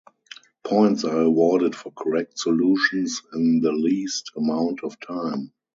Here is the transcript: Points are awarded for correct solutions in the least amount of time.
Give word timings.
Points 0.63 1.03
are 1.03 1.19
awarded 1.21 1.75
for 1.75 1.91
correct 1.91 2.39
solutions 2.39 3.21
in 3.35 3.59
the 3.61 3.71
least 3.71 4.31
amount 4.35 4.83
of 4.83 4.99
time. 4.99 5.53